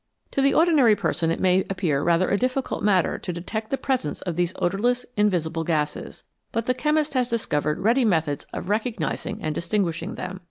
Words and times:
To 0.31 0.41
the 0.41 0.55
ordinary 0.55 0.95
person 0.95 1.29
it 1.29 1.39
may 1.39 1.63
appear 1.69 2.01
rather 2.01 2.27
a 2.27 2.35
difficult 2.35 2.81
matter 2.83 3.19
to 3.19 3.31
detect 3.31 3.69
the 3.69 3.77
presence 3.77 4.19
of 4.21 4.35
these 4.35 4.51
odourless, 4.55 5.05
invisible 5.15 5.63
gases, 5.63 6.23
but 6.51 6.65
the 6.65 6.73
chemist 6.73 7.13
has 7.13 7.29
discovered 7.29 7.77
ready 7.77 8.03
methods 8.03 8.47
of 8.51 8.67
recognising 8.67 9.43
and 9.43 9.53
distinguishing 9.53 10.15
them. 10.15 10.39